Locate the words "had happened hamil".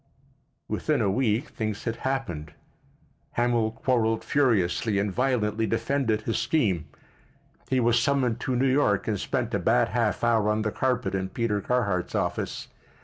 1.83-3.69